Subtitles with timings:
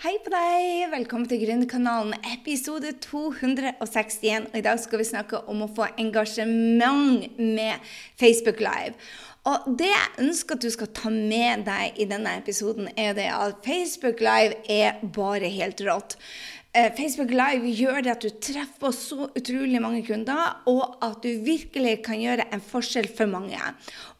[0.00, 0.86] Hei på deg!
[0.94, 4.46] Velkommen til Gründerkanalen, episode 261.
[4.48, 8.94] Og I dag skal vi snakke om å få engasjement med Facebook Live.
[9.44, 13.28] Og Det jeg ønsker at du skal ta med deg i denne episoden, er det
[13.28, 16.16] at Facebook Live er bare helt rått.
[16.72, 21.44] Eh, Facebook Live gjør det at du treffer så utrolig mange kunder, og at du
[21.44, 23.60] virkelig kan gjøre en forskjell for mange.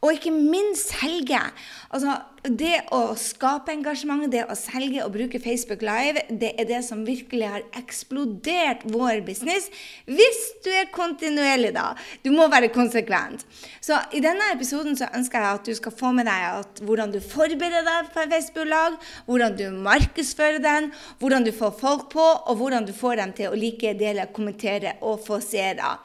[0.03, 1.41] Og ikke minst selge.
[1.89, 6.79] Altså, det å skape engasjement, det å selge og bruke Facebook Live, det er det
[6.87, 9.67] som virkelig har eksplodert vår business.
[10.09, 11.91] Hvis du er kontinuerlig, da.
[12.25, 13.45] Du må være konsekvent.
[13.83, 17.19] Så i denne episoden så ønsker jeg at du skal få med deg hvordan du
[17.21, 18.97] forbereder deg for Facebook-lag,
[19.29, 23.51] hvordan du markedsfører den, hvordan du får folk på, og hvordan du får dem til
[23.51, 25.97] å like, dele, kommentere og få seere.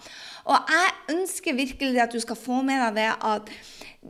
[0.46, 3.50] Og jeg ønsker virkelig at du skal få med deg det at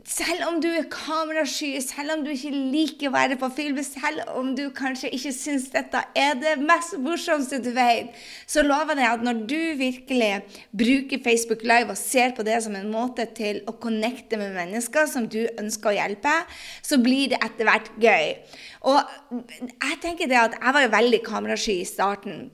[0.05, 4.21] selv om du er kamerasky, selv om du ikke liker å være på film, selv
[4.37, 8.13] om du kanskje ikke syns dette er det mest morsomste du vet,
[8.49, 10.31] så lover jeg at når du virkelig
[10.83, 15.09] bruker Facebook Live og ser på det som en måte til å connecte med mennesker
[15.09, 16.35] som du ønsker å hjelpe,
[16.85, 18.33] så blir det etter hvert gøy.
[18.87, 18.99] Og
[19.71, 22.47] jeg tenker det at jeg var jo veldig kamerasky i starten.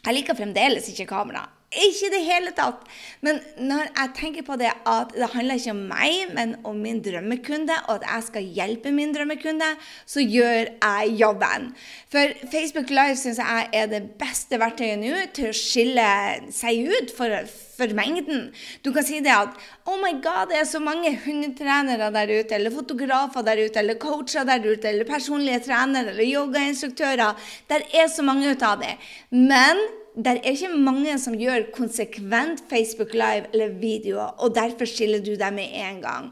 [0.00, 1.48] Jeg liker fremdeles ikke kamera.
[1.70, 2.80] Ikke i det hele tatt.
[3.22, 6.98] Men når jeg tenker på det at det handler ikke om meg, men om min
[7.04, 9.68] drømmekunde, og at jeg skal hjelpe min drømmekunde,
[10.02, 11.68] så gjør jeg jobben.
[12.10, 16.08] For Facebook Live syns jeg er det beste verktøyet nå til å skille
[16.50, 17.36] seg ut for,
[17.78, 18.48] for mengden.
[18.82, 19.54] Du kan si det at
[19.86, 24.02] Oh my God, det er så mange hundetrenere der ute, eller fotografer der ute, eller
[24.02, 27.38] coacher der ute, eller personlige trenere, eller yogainstruktører.
[27.70, 28.96] Der er så mange ut av det.
[29.30, 29.78] Men
[30.16, 35.36] det er ikke mange som gjør konsekvent Facebook Live eller videoer, og derfor skiller du
[35.38, 36.30] deg med en gang.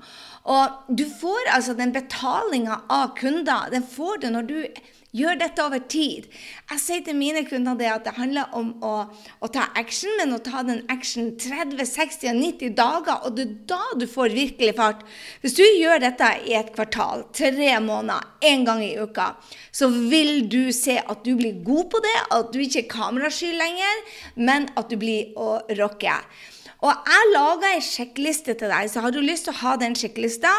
[0.49, 3.69] Og du får altså den betalinga av kunder.
[3.71, 4.59] Den får du når du
[5.17, 6.27] Gjør dette over tid.
[6.69, 8.91] Jeg sier til mine kunder det at det handler om å,
[9.41, 13.23] å ta action, men å ta den action 30, 60 og 90 dager.
[13.25, 15.01] Og det er da du får virkelig fart.
[15.41, 19.31] Hvis du gjør dette i et kvartal, tre måneder, én gang i uka,
[19.73, 23.55] så vil du se at du blir god på det, at du ikke er kamerasky
[23.57, 24.05] lenger,
[24.37, 26.21] men at du blir å rocke.
[26.85, 29.97] Og jeg lager ei sjekkliste til deg, så har du lyst til å ha den
[29.97, 30.53] sjekklista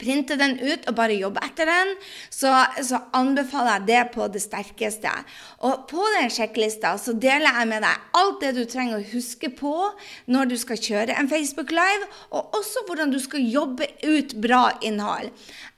[0.00, 1.94] printe den ut og bare jobbe etter den,
[2.32, 2.52] så,
[2.82, 5.12] så, anbefaler jeg det på det sterkeste.
[5.66, 9.52] Og på den sjekklista så deler jeg med deg alt det du trenger å huske
[9.56, 9.74] på
[10.30, 14.66] når du skal kjøre en Facebook Live, og også hvordan du skal jobbe ut bra
[14.86, 15.30] innhold.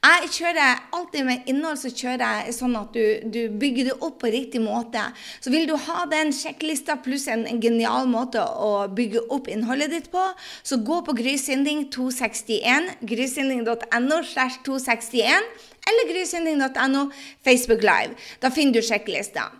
[0.02, 4.16] Jeg kjører alltid med innhold så kjører jeg sånn at du, du, bygger det opp
[4.18, 5.04] på riktig måte.
[5.38, 9.92] Så vil du ha den sjekklista pluss en, en genial måte å bygge opp innholdet
[9.94, 10.24] ditt på,
[10.66, 15.46] så gå på Grysynding261, grysynding.no slash 261,
[15.92, 17.04] eller grysynding.no
[17.46, 18.18] Facebook Live.
[18.42, 19.52] Da finner du sjekklista.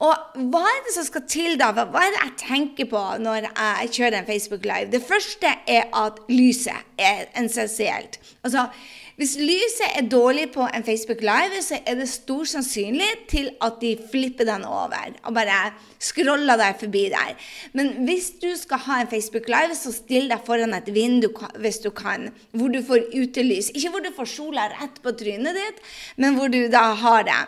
[0.00, 1.74] Og hva er det som skal til da?
[1.76, 4.88] Hva er det jeg tenker på når jeg kjører en Facebook Live?
[4.96, 8.16] Det første er at lyset er essensielt.
[8.40, 8.70] Altså,
[9.20, 13.76] hvis lyset er dårlig på en Facebook Live, så er det stor sannsynlighet til at
[13.82, 17.34] de flipper den over og bare scroller deg forbi der.
[17.76, 21.28] Men hvis du skal ha en Facebook Live, så still deg foran et vindu
[21.60, 23.72] hvis du kan, hvor du får utelys.
[23.74, 25.84] Ikke hvor du får sola rett på trynet ditt,
[26.16, 27.42] men hvor du da har det.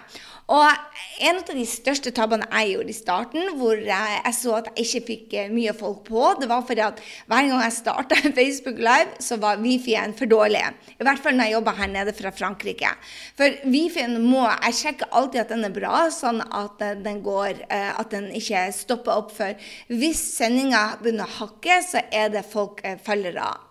[0.52, 4.84] Og en av de største tabbene jeg gjorde i starten, hvor jeg så at jeg
[4.84, 6.98] ikke fikk eh, mye folk på, det var fordi at
[7.30, 10.64] hver gang jeg starta Facebook Live, så var Wifi-en for dårlig.
[10.98, 12.90] I hvert fall når jeg jobba her nede fra Frankrike.
[13.38, 17.62] For Wifi-en må Jeg sjekker alltid at den er bra, sånn at eh, den går
[17.68, 18.41] eh, At den ikke
[18.76, 19.34] stopper opp.
[19.36, 19.58] For
[19.92, 23.68] hvis sendinga begynner å hakke, så er det folk følger av.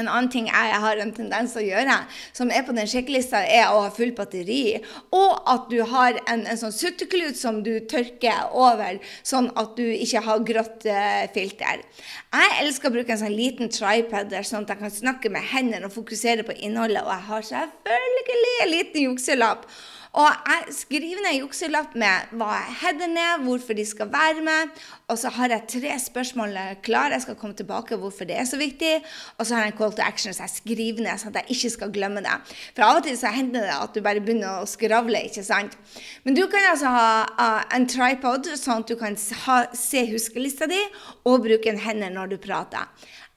[0.00, 1.96] en annen ting jeg har en tendens til å gjøre,
[2.34, 4.80] som er på den sjekkelista, er å ha full batteri.
[5.14, 9.84] Og at du har en, en sånn sutteklut som du tørker over, sånn at du
[9.84, 11.84] ikke har grått uh, filter.
[12.32, 15.88] Jeg elsker å bruke en sånn liten tripod sånn at jeg kan snakke med hendene
[15.88, 17.04] og fokusere på innholdet.
[17.04, 19.68] Og jeg har selvfølgelig en liten jukselapp.
[20.12, 24.74] Og jeg skriver ned jukselapp med hva jeg headerne ned, hvorfor de skal være med.
[25.08, 27.14] Og så har jeg tre spørsmål klare.
[27.16, 28.90] Jeg skal komme tilbake hvorfor det er så viktig.
[29.38, 31.56] Og så har jeg en call to action, så jeg skriver ned sånn at jeg
[31.56, 32.34] ikke skal glemme det.
[32.76, 35.78] For av og til så hender det at du bare begynner å skravle, ikke sant.
[36.26, 39.16] Men du kan altså ha uh, en tripod, sånn at du kan
[39.46, 40.80] ha, se huskelista di
[41.24, 42.84] og bruke en hender når du prater.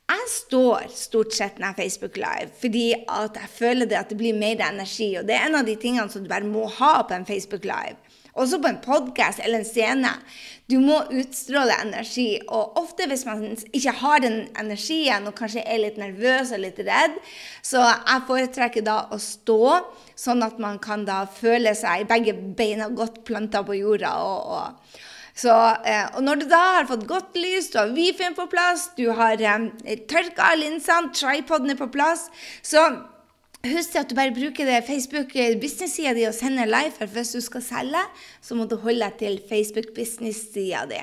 [0.05, 4.37] Jeg står stort sett når Facebook Live fordi at jeg føler det at det blir
[4.37, 5.15] mer energi.
[5.17, 7.65] Og det er en av de tingene som du bare må ha på en Facebook
[7.65, 7.97] Live.
[8.35, 10.11] Også på en podkast eller en scene.
[10.69, 12.27] Du må utstråle energi.
[12.45, 16.83] Og ofte hvis man ikke har den energien og kanskje er litt nervøs og litt
[16.85, 17.17] redd,
[17.65, 19.61] så jeg foretrekker da å stå,
[20.19, 24.17] sånn at man kan da føle seg begge beina godt planta på jorda.
[24.21, 28.31] og, og så, eh, og når du da har fått godt lys, du har Wi-Fi
[28.37, 32.29] på plass, du har eh, tørka linsene, tripoden er på plass,
[32.63, 32.87] så
[33.65, 36.91] Husk at du bare bruker det Facebook-business-sida di og sender live.
[36.93, 38.03] For hvis du skal selge,
[38.37, 40.99] så må du holde deg til Facebook-business-sida di.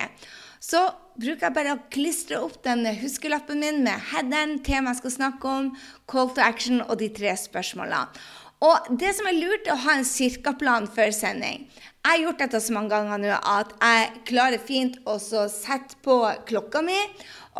[0.63, 0.79] Så
[1.19, 5.51] bruker jeg bare å klistre opp den huskelappen min med headeren, temaet jeg skal snakke
[5.57, 5.73] om,
[6.07, 8.23] call to action og de tre spørsmålene.
[8.63, 11.65] Og det som er lurt, er å ha en cirkaplan før sending.
[12.03, 16.17] Jeg har gjort dette så mange ganger nå at jeg klarer fint å sette på
[16.49, 16.97] klokka mi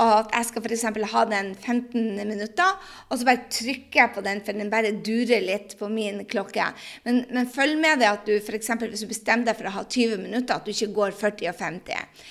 [0.01, 0.85] og at jeg skal f.eks.
[1.13, 2.77] ha den 15 minutter,
[3.09, 6.65] og så bare trykker jeg på den, for den bare durer litt på min klokke.
[7.05, 8.71] Men, men følg med det at du f.eks.
[8.81, 11.59] hvis du bestemmer deg for å ha 20 minutter, at du ikke går 40 og
[11.59, 12.23] 50.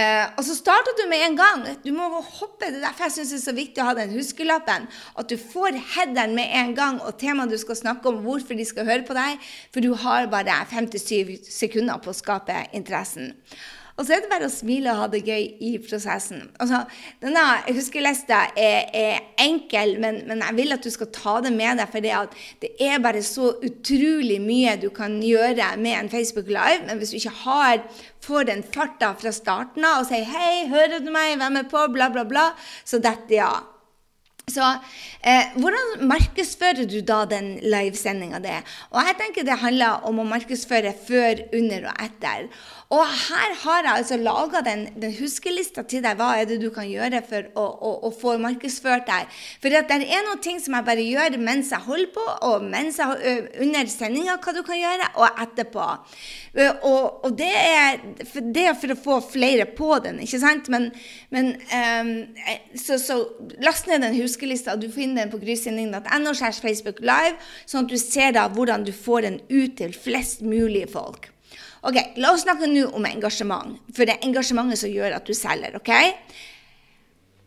[0.00, 1.66] Eh, og så starter du med en gang.
[1.84, 2.70] Du må hoppe.
[2.70, 4.88] Det er derfor jeg syns det er så viktig å ha den huskelappen.
[5.20, 8.66] At du får headeren med en gang, og temaet du skal snakke om, hvorfor de
[8.68, 9.50] skal høre på deg.
[9.74, 13.34] For du har bare 57 sekunder på å skape interessen.
[14.00, 16.46] Og så er det bare å smile og ha det gøy i prosessen.
[16.62, 16.78] Altså,
[17.20, 21.76] denne huskelista er, er enkel, men, men, jeg vil at du skal ta det med
[21.76, 21.90] deg.
[21.92, 22.00] For
[22.64, 26.86] det er bare så utrolig mye du kan gjøre med en Facebook Live.
[26.88, 27.84] Men hvis du ikke har,
[28.24, 31.36] får den farta fra starten av og sier 'Hei, hører du meg?
[31.36, 32.46] Hvem er på?' bla, bla, bla,
[32.84, 33.52] så detter ja.
[34.50, 34.66] Så
[35.22, 38.56] eh, hvordan markedsfører du da den livesendinga di?
[38.92, 42.50] Og jeg tenker det handler om å markedsføre før, under og etter.
[42.90, 46.18] Og her har jeg altså laga den, den, huskelista til deg.
[46.18, 49.30] Hva er det du kan gjøre for å, å, å få markedsført deg?
[49.62, 53.46] For det er noen ting som jeg bare gjør mens jeg holder på, og jeg,
[53.62, 55.86] under sendinga, hva du kan gjøre, og etterpå.
[56.58, 60.66] Og, og det, er, det, er, for, å få flere på den, ikke sant?
[60.72, 60.88] Men,
[61.30, 62.10] men um,
[62.74, 63.20] så, så,
[63.62, 67.98] last ned den huskelista, og du finner den på grysynding.no Facebook Live, sånn at du
[67.98, 71.30] ser da hvordan du får den ut til flest mulig folk.
[71.82, 75.32] Ok, La oss snakke nå om engasjement, for det er engasjementet som gjør at du
[75.32, 75.76] selger.
[75.76, 75.92] ok?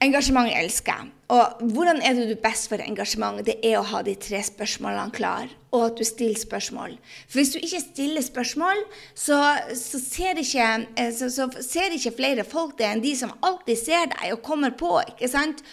[0.03, 1.05] Engasjement elsker.
[1.31, 3.39] Og hvordan er det du best for engasjement?
[3.45, 6.97] Det er å ha de tre spørsmålene klar, og at du stiller spørsmål.
[7.27, 8.83] For hvis du ikke stiller spørsmål,
[9.15, 9.39] så,
[9.77, 10.67] så, ser, ikke,
[10.99, 14.43] eh, så, så ser, ikke, flere folk det enn de som alltid ser deg og
[14.45, 14.91] kommer på.
[15.13, 15.63] ikke sant?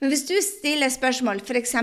[0.00, 1.76] Men hvis du stiller spørsmål, f.eks.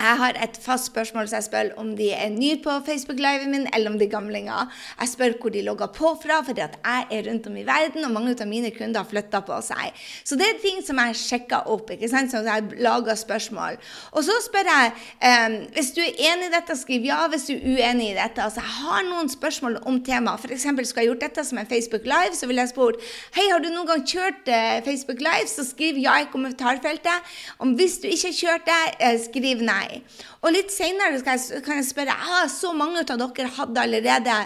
[0.00, 3.66] Jeg har et fast spørsmål så jeg spør om de er nye på Facebook-liven min,
[3.76, 4.70] eller om de er gamlinger.
[5.00, 8.06] Jeg spør hvor de logger på fra, fordi at jeg er rundt om i verden,
[8.06, 9.98] og mange av mine kunder har flytta på seg.
[10.24, 12.32] Så det er ting som jeg sjekker opp, ikke sant?
[12.32, 13.76] så jeg lager spørsmål.
[14.16, 17.20] Og så spør jeg um, hvis du er enig i dette, skriv ja.
[17.28, 18.40] Hvis du er uenig i dette.
[18.40, 20.48] Altså, jeg har noen spørsmål om temaet.
[20.48, 20.64] F.eks.
[20.64, 23.04] skulle jeg gjort dette som en Facebook Live, så ville jeg spurt
[23.36, 25.52] Hei, har du noen gang kjørt uh, Facebook Live?
[25.52, 27.36] Så skriv ja i kommentarfeltet.
[27.60, 30.18] Om hvis du ikke har kjørt det, uh, skriv nei meg.
[30.40, 34.36] Og litt senere kan jeg spørre ah, Så mange av dere hadde allerede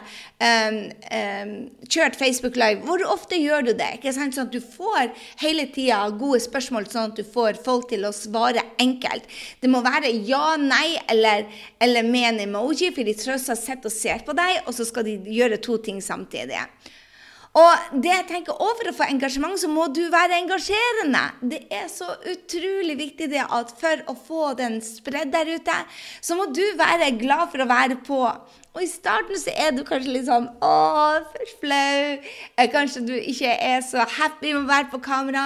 [0.40, 0.78] um,
[1.18, 1.52] um,
[1.86, 2.82] kjørt Facebook Live.
[2.86, 3.90] Hvor ofte gjør du det?
[3.98, 4.34] Ikke sant?
[4.34, 5.12] Sånn at du får
[5.42, 9.28] hele tida gode spørsmål, sånn at du får folk til å svare enkelt.
[9.60, 11.46] Det må være ja, nei eller,
[11.82, 15.06] eller med en emoji, for de alt sitter og ser på deg, og så skal
[15.06, 16.60] de gjøre to ting samtidig.
[17.54, 21.22] Og det jeg tenker For å få engasjement, så må du være engasjerende.
[21.40, 25.76] Det er så utrolig viktig det at for å få den spredd der ute,
[26.20, 28.20] så må du være glad for å være på.
[28.74, 30.70] Og i starten så er du kanskje litt sånn Å,
[31.30, 32.16] for flau.
[32.58, 35.44] Eh, kanskje du ikke er så happy med å være på kamera.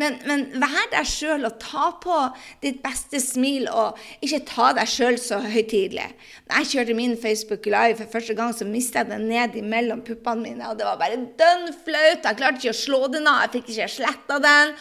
[0.00, 2.18] Men, men vær deg sjøl og ta på
[2.64, 6.08] ditt beste smil, og ikke ta deg sjøl så høytidelig.
[6.50, 10.02] Da jeg kjørte min Facebook Live for første gang, så mista jeg den ned imellom
[10.02, 10.66] puppene mine.
[10.72, 12.26] Og det var bare dønn flaut.
[12.26, 13.44] Jeg klarte ikke å slå den av.
[13.46, 14.74] Jeg fikk ikke sletta den.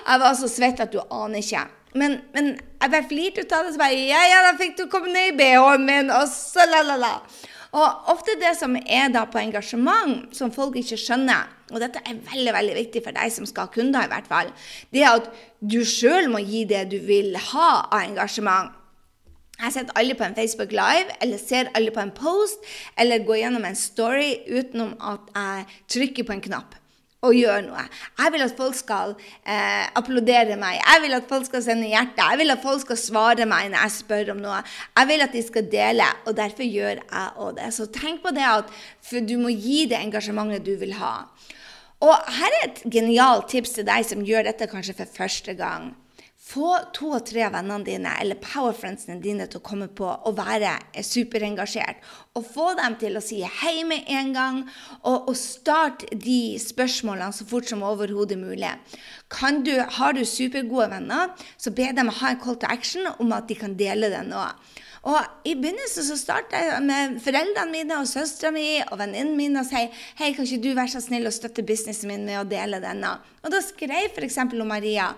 [0.00, 1.68] Jeg var så svett at du aner ikke.
[1.94, 3.74] Men, men jeg bare flirte ut av det.
[3.74, 7.16] Så bare Ja, ja, da fikk du komme ned i BH-en min, og så la-la-la.
[7.74, 12.20] Og ofte det som er da på engasjement, som folk ikke skjønner, og dette er
[12.22, 14.52] veldig veldig viktig for deg som skal ha kunder, i hvert fall,
[14.94, 15.26] det er at
[15.58, 18.70] du sjøl må gi det du vil ha av engasjement.
[19.58, 22.62] Jeg setter alle på en Facebook Live, eller ser alle på en post,
[22.98, 26.78] eller går gjennom en story utenom at jeg trykker på en knapp
[27.24, 27.84] og gjøre noe.
[28.20, 30.78] Jeg vil at folk skal eh, applaudere meg.
[30.80, 32.20] Jeg vil at folk skal sende hjerte.
[32.20, 34.60] Jeg vil at folk skal svare meg når jeg spør om noe.
[34.98, 37.72] Jeg vil at de skal dele, og derfor gjør jeg òg det.
[37.76, 38.72] Så tenk på det at
[39.24, 41.16] du må gi det engasjementet du vil ha.
[42.04, 45.92] Og her er et genialt tips til deg som gjør dette kanskje for første gang.
[46.44, 50.74] Få to og tre vennene dine eller powerfriendsene dine til å komme på og være
[51.00, 52.02] superengasjert.
[52.36, 54.58] Og få dem til å si hei med en gang,
[55.00, 58.74] og, og start de spørsmålene så fort som overhodet mulig.
[59.64, 63.32] Du, har du supergode venner, så be dem å ha en call to action om
[63.32, 64.44] at de kan dele det nå.
[65.04, 69.60] Og I begynnelsen så starta jeg med foreldrene mine og søstera mi og venninnen min
[69.60, 72.46] og sier hei, kan ikke du være så snill å støtte businessen min med å
[72.48, 73.18] dele denne?
[73.44, 74.40] Og da skrev f.eks.
[74.64, 75.12] Maria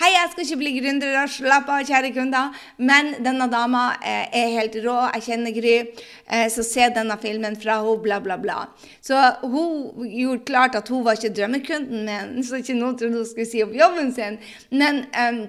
[0.00, 2.54] Hei, jeg skal ikke bli gründer, slapp av, kjære kunder.
[2.80, 5.74] Men denne dama eh, er helt rå, jeg kjenner Gry,
[6.32, 8.56] eh, så se denne filmen fra henne, bla, bla, bla.
[9.04, 13.28] Så hun gjorde klart at hun var ikke drømmekunden min, så ikke noen trodde hun
[13.28, 14.40] skulle si opp jobben sin.
[14.72, 15.44] Men um,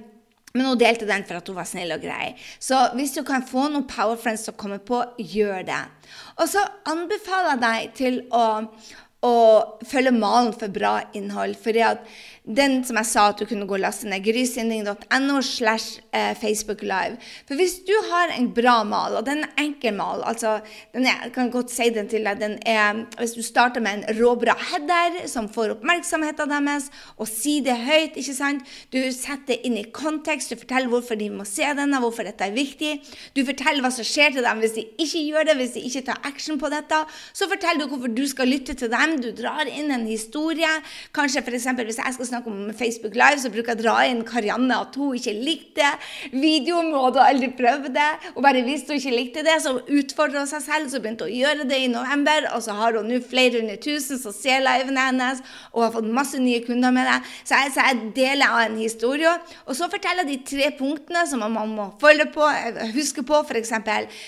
[0.54, 2.34] men hun delte den for at hun var snill og grei.
[2.62, 5.82] Så hvis du kan få noen power friends til å komme på, gjør det.
[6.38, 8.46] Og så anbefaler jeg deg til å,
[9.26, 9.34] å
[9.90, 11.58] følge malen for bra innhold.
[11.58, 12.06] fordi at
[12.44, 16.82] den som jeg sa at du kunne gå og laste ned, grysynding.no slash eh, Facebook
[16.84, 17.16] Live.
[17.48, 20.58] For hvis du har en bra mal, og den er enkel mal altså
[20.94, 22.42] den er, Jeg kan godt si den til deg.
[22.42, 27.64] den er, Hvis du starter med en råbra header som får oppmerksomheten deres, og sier
[27.64, 28.68] det høyt ikke sant?
[28.92, 32.44] Du setter det inn i kontekst, du forteller hvorfor de må se denne, hvorfor dette
[32.44, 33.00] er viktig.
[33.36, 36.06] Du forteller hva som skjer til dem hvis de ikke gjør det, hvis de ikke
[36.12, 37.00] tar action på dette.
[37.32, 39.16] Så forteller du hvorfor du skal lytte til dem.
[39.24, 40.70] Du drar inn en historie.
[41.16, 41.72] Kanskje f.eks.
[41.80, 44.98] hvis jeg skal snakke om Facebook Live, så bruker jeg å dra inn Karianne at
[45.00, 45.90] hun ikke likte
[46.34, 48.10] videoen, og hadde aldri prøvd det.
[48.34, 51.34] Og bare hvis hun ikke likte det, så utfordra hun seg selv, så begynte hun
[51.34, 52.50] å gjøre det i november.
[52.54, 56.10] Og så har hun nå flere hundre tusen som ser livene hennes, og har fått
[56.20, 57.20] masse nye kunder med det.
[57.44, 59.34] Så jeg, så jeg deler av en historie.
[59.68, 62.48] Og så forteller jeg de tre punktene som man må følge på,
[62.96, 63.74] huske på, f.eks.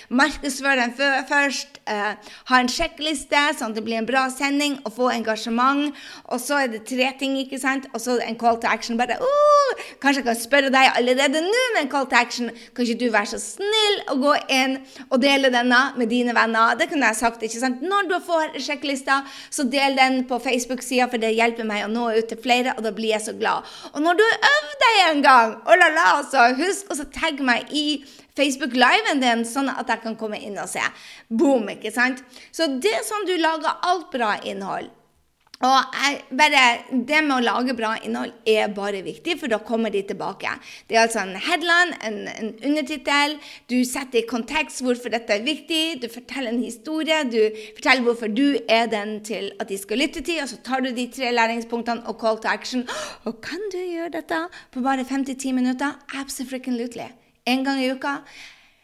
[0.09, 0.95] markedsføre den
[1.29, 5.95] først, eh, ha en sjekkliste sånn at det blir en bra sending, og få engasjement.
[6.31, 7.87] Og så er det tre ting, ikke sant?
[7.95, 8.97] Og så en call to action.
[8.99, 12.51] Bare oh, Kanskje jeg kan spørre deg allerede nå med en call to action.
[12.75, 16.75] Kan ikke du være så snill å gå inn og dele denne med dine venner?
[16.79, 17.43] Det kunne jeg sagt.
[17.43, 17.83] ikke sant?
[17.85, 22.09] Når du får sjekklista, så del den på Facebook-sida, for det hjelper meg å nå
[22.17, 23.65] ut til flere, og da blir jeg så glad.
[23.93, 27.45] Og når du har øvd deg en gang, oh la la, så husk å tagge
[27.45, 27.85] meg i
[28.35, 30.83] Facebook-liven din, sånn at jeg kan komme inn og se.
[31.29, 32.21] Boom, ikke sant?
[32.51, 34.91] Så det er sånn du lager alt bra innhold.
[35.63, 35.95] Og
[36.35, 40.51] bare, Det med å lage bra innhold er bare viktig, for da kommer de tilbake.
[40.87, 43.37] Det er altså en headline, en, en undertittel.
[43.71, 46.01] Du setter i kontekst hvorfor dette er viktig.
[46.03, 47.23] Du forteller en historie.
[47.31, 47.39] Du
[47.77, 50.43] forteller hvorfor du er den til at de skal lytte til.
[50.43, 52.83] Og så tar du de tre læringspunktene og call to action.
[53.23, 54.45] Og kan du gjøre dette
[54.75, 55.95] på bare 5-10 minutter?
[56.19, 57.09] Absolutely.
[57.47, 58.19] En gang i uka.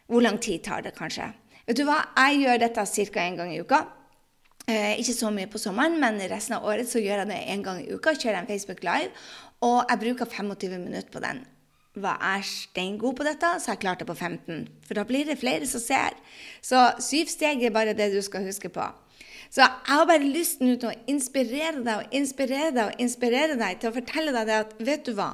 [0.08, 1.34] Hvor lang tid tar det kanskje?
[1.68, 2.06] Vet du hva?
[2.18, 3.26] Jeg gjør dette ca.
[3.26, 3.86] en gang i uka.
[4.70, 7.64] Eh, ikke så mye på sommeren, men resten av året så gjør jeg det en
[7.66, 8.14] gang i uka.
[8.14, 9.10] Kjører en Facebook Live,
[9.66, 11.44] og jeg bruker 25 minutter på den.
[12.02, 14.68] Var jeg steingod på dette, så jeg klarte det på 15.
[14.88, 16.16] For da blir det flere som ser.
[16.64, 18.86] Så syv steg er bare det du skal huske på.
[19.52, 23.82] Så jeg har bare lyst til å inspirere deg og inspirere deg og inspirere deg
[23.82, 25.34] til å fortelle deg det at vet du hva?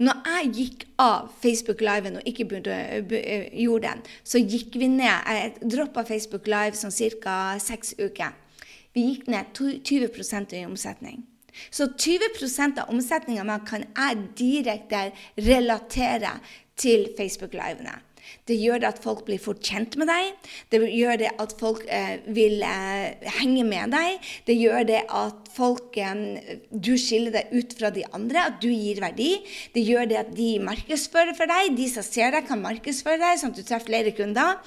[0.00, 2.78] Når jeg gikk av Facebook Live og ikke burde,
[3.52, 5.12] gjorde den, så gikk vi ned.
[5.28, 7.58] Jeg droppa Facebook Live sånn ca.
[7.60, 8.32] seks uker.
[8.96, 11.24] Vi gikk ned 20% i omsetning.
[11.70, 16.38] Så 20% av omsetninga kan jeg direkte relatere
[16.80, 17.98] til Facebook-livene.
[18.46, 20.50] Det gjør det at folk blir fort kjent med deg.
[20.70, 24.28] Det gjør det at folk eh, vil eh, henge med deg.
[24.46, 26.22] Det gjør det at folk eh,
[26.70, 29.32] Du skiller deg ut fra de andre, at du gir verdi.
[29.74, 31.74] Det gjør det at de markedsfører for deg.
[31.78, 34.60] De som ser deg, kan markedsføre deg, sånn at du treffer flere kunder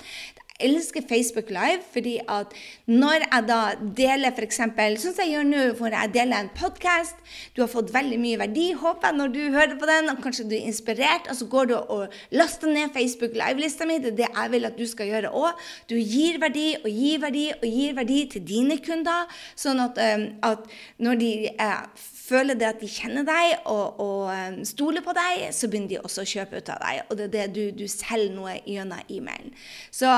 [0.64, 2.54] elsker Facebook Live, fordi at
[2.88, 3.60] når jeg da
[3.98, 4.60] deler f.eks.
[4.60, 7.20] sånn som jeg gjør nå, hvor jeg deler en podkast
[7.56, 10.48] Du har fått veldig mye verdi, håper jeg, når du hører på den, og kanskje
[10.50, 14.00] du er inspirert, og så går du og laster ned Facebook Live-lista mi.
[14.04, 15.62] Det er det jeg vil at du skal gjøre òg.
[15.90, 19.30] Du gir verdi og gir verdi og gir verdi til dine kunder,
[19.60, 20.00] sånn at,
[20.44, 20.68] at
[21.04, 21.86] når de uh,
[22.34, 26.02] føler det at de kjenner deg og, og um, stoler på deg, så begynner de
[26.02, 27.04] også å kjøpe ut av deg.
[27.08, 29.54] Og det er det du, du selger noe gjennom e-mailen.
[29.94, 30.10] Så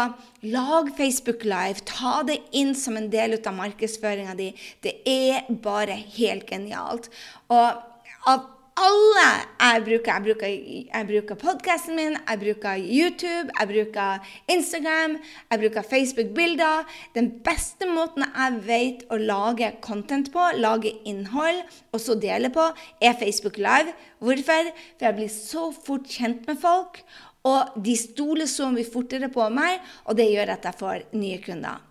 [0.55, 1.85] lag Facebook Live.
[1.89, 4.51] Ta det inn som en del av markedsføringa di.
[4.85, 7.11] Det er bare helt genialt.
[7.53, 7.83] Og
[8.25, 9.25] av alle
[9.59, 10.11] jeg bruker.
[10.11, 15.15] Jeg bruker, bruker podkasten min, jeg bruker YouTube, jeg bruker Instagram,
[15.51, 16.97] jeg bruker Facebook-bilder.
[17.15, 21.63] Den beste måten jeg vet å lage content på, lage innhold
[21.93, 22.67] og så dele på,
[23.01, 23.95] er Facebook Live.
[24.19, 24.71] Hvorfor?
[24.97, 27.01] For jeg blir så fort kjent med folk,
[27.45, 29.79] og de stoler så mye fortere på meg,
[30.09, 31.81] og det gjør at jeg får nye kunder.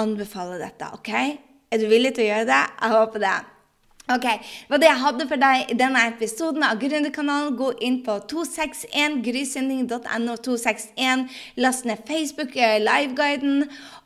[0.00, 1.10] Anbefaler dette, OK?
[1.72, 2.62] Er du villig til å gjøre det?
[2.80, 3.38] Jeg håper det.
[4.12, 4.26] Ok,
[4.68, 7.54] var det jeg hadde for deg i denne episoden av Gründerkanalen.
[7.56, 10.34] Gå inn på 261grysending.no.
[10.44, 11.24] 261,
[11.64, 13.62] Last ned Facebook eh, Liveguiden.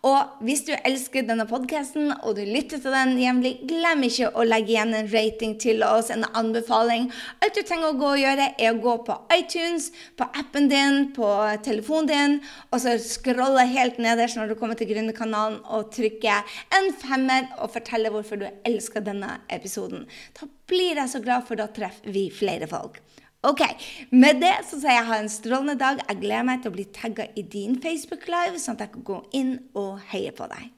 [0.07, 4.47] Og hvis du elsker denne podkasten og du lytter til den jevnlig, glem ikke å
[4.47, 7.11] legge igjen en rating til oss, en anbefaling.
[7.43, 11.09] Alt du trenger å gå og gjøre, er å gå på iTunes, på appen din,
[11.17, 11.27] på
[11.67, 12.39] telefonen din,
[12.71, 16.39] og så scrolle helt nederst når du kommer til Gründerkanalen, og trykke
[16.79, 19.41] en femmer og fortelle hvorfor du elsker denne
[19.97, 20.07] episoden.
[20.41, 23.01] Da blir jeg så glad, for da treffer vi flere folk.
[23.47, 23.63] Ok,
[24.11, 26.01] Med det så sier jeg ha en strålende dag.
[26.09, 29.05] Jeg gleder meg til å bli tagga i din Facebook Live, sånn at jeg kan
[29.07, 30.73] gå inn og heie på deg.